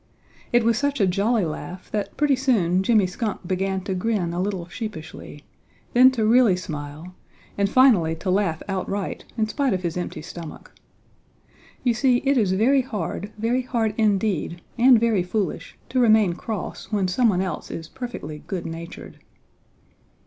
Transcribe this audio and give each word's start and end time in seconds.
It 0.51 0.63
was 0.63 0.79
such 0.79 0.99
a 0.99 1.05
jolly 1.05 1.45
laugh 1.45 1.91
that 1.91 2.17
pretty 2.17 2.35
soon 2.35 2.81
Jimmy 2.81 3.05
Skunk 3.05 3.47
began 3.47 3.81
to 3.81 3.93
grin 3.93 4.33
a 4.33 4.41
little 4.41 4.67
sheepishly, 4.67 5.45
then 5.93 6.09
to 6.13 6.25
really 6.25 6.55
smile 6.55 7.13
and 7.55 7.69
finally 7.69 8.15
to 8.15 8.31
laugh 8.31 8.63
outright 8.67 9.25
in 9.37 9.47
spite 9.47 9.73
of 9.75 9.83
his 9.83 9.97
empty 9.97 10.23
stomach. 10.23 10.73
You 11.83 11.93
see 11.93 12.17
it 12.25 12.35
is 12.35 12.53
very 12.53 12.81
hard, 12.81 13.31
very 13.37 13.61
hard 13.61 13.93
indeed 13.95 14.63
and 14.75 14.99
very 14.99 15.21
foolish, 15.21 15.77
to 15.89 15.99
remain 15.99 16.33
cross 16.33 16.87
when 16.91 17.07
someone 17.07 17.43
else 17.43 17.69
is 17.69 17.87
perfectly 17.87 18.39
good 18.47 18.65
natured. 18.65 19.19